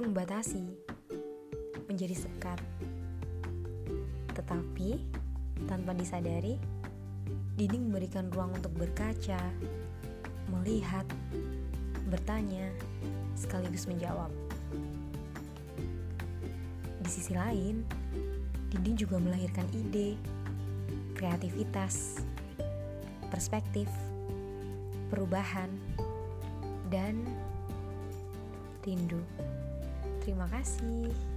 [0.00, 0.64] membatasi,
[1.92, 2.56] menjadi sekat.
[4.32, 4.96] Tetapi,
[5.68, 6.56] tanpa disadari,
[7.60, 9.36] dinding memberikan ruang untuk berkaca,
[10.48, 11.04] melihat,
[12.08, 12.72] bertanya,
[13.36, 14.32] sekaligus menjawab.
[17.04, 17.84] Di sisi lain,
[18.72, 20.16] dinding juga melahirkan ide,
[21.12, 22.24] kreativitas,
[23.28, 23.92] perspektif,
[25.12, 25.68] perubahan,
[26.88, 27.20] dan
[28.86, 29.18] rindu.
[30.22, 31.35] Terima kasih.